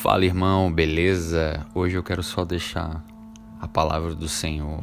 [0.00, 1.64] Fala irmão, beleza?
[1.72, 3.04] Hoje eu quero só deixar
[3.60, 4.82] a palavra do Senhor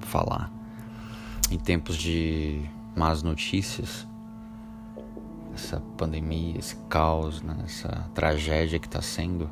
[0.00, 0.50] falar.
[1.50, 2.62] Em tempos de
[2.96, 4.06] más notícias,
[5.52, 7.58] essa pandemia, esse caos, né?
[7.64, 9.50] essa tragédia que está sendo,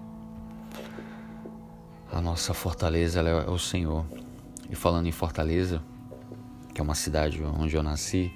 [2.10, 4.06] a nossa fortaleza é o Senhor.
[4.70, 5.82] E falando em Fortaleza,
[6.72, 8.32] que é uma cidade onde eu nasci,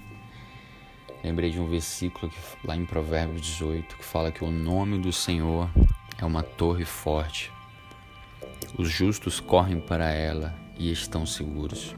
[1.24, 5.12] lembrei de um versículo que, lá em Provérbios 18 que fala que o nome do
[5.12, 5.70] Senhor
[6.18, 7.52] é uma torre forte.
[8.78, 11.94] Os justos correm para ela e estão seguros.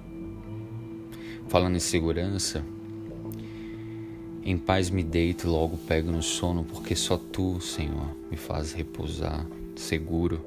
[1.49, 2.65] Falando em segurança,
[4.45, 8.73] em paz me deito e logo pego no sono, porque só tu, Senhor, me faz
[8.73, 10.45] repousar seguro.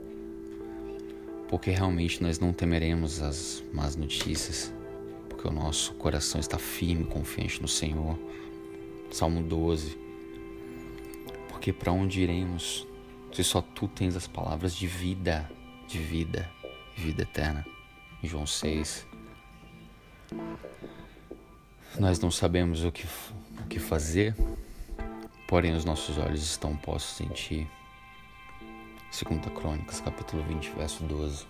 [1.47, 4.73] Porque realmente nós não temeremos as más notícias,
[5.27, 8.17] porque o nosso coração está firme, confiante no Senhor.
[9.11, 9.97] Salmo 12.
[11.49, 12.87] Porque para onde iremos
[13.33, 15.49] se só tu tens as palavras de vida,
[15.87, 16.49] de vida,
[16.95, 17.65] vida eterna.
[18.23, 19.07] João 6.
[21.99, 24.35] Nós não sabemos o que, o que fazer,
[25.47, 27.67] porém os nossos olhos estão postos em ti.
[29.09, 31.45] Segunda Crônicas, capítulo 20, verso 12.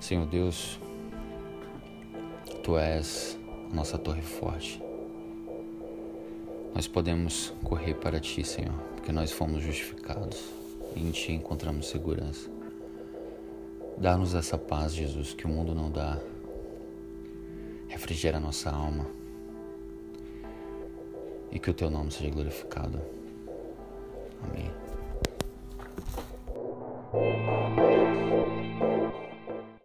[0.00, 0.78] Senhor Deus,
[2.62, 3.38] Tu és
[3.70, 4.82] a nossa torre forte.
[6.74, 10.50] Nós podemos correr para Ti, Senhor, porque nós fomos justificados
[10.94, 12.50] e em Ti encontramos segurança.
[13.96, 16.18] Dá-nos essa paz, Jesus, que o mundo não dá.
[17.88, 19.06] Refrigera nossa alma
[21.50, 23.00] e que o Teu nome seja glorificado.
[24.42, 24.70] Amém.